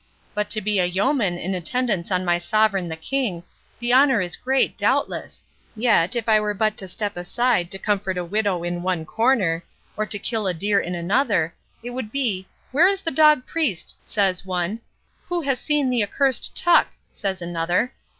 —But 0.33 0.49
to 0.49 0.61
be 0.61 0.79
a 0.79 0.85
yeoman 0.87 1.37
in 1.37 1.53
attendance 1.53 2.09
on 2.09 2.25
my 2.25 2.39
sovereign 2.39 2.87
the 2.89 2.95
King—the 2.95 3.93
honour 3.93 4.19
is 4.19 4.35
great, 4.35 4.75
doubtless—yet, 4.75 6.15
if 6.15 6.27
I 6.27 6.39
were 6.39 6.55
but 6.55 6.75
to 6.77 6.87
step 6.87 7.15
aside 7.15 7.69
to 7.69 7.77
comfort 7.77 8.17
a 8.17 8.25
widow 8.25 8.63
in 8.63 8.81
one 8.81 9.05
corner, 9.05 9.63
or 9.95 10.07
to 10.07 10.17
kill 10.17 10.47
a 10.47 10.55
deer 10.55 10.79
in 10.79 10.95
another, 10.95 11.53
it 11.83 11.91
would 11.91 12.11
be, 12.11 12.47
'where 12.71 12.87
is 12.87 13.01
the 13.01 13.11
dog 13.11 13.45
Priest?' 13.45 13.95
says 14.03 14.43
one. 14.43 14.79
'Who 15.29 15.41
has 15.41 15.59
seen 15.59 15.91
the 15.91 16.01
accursed 16.03 16.55
Tuck?' 16.57 16.87
says 17.11 17.39
another. 17.39 17.93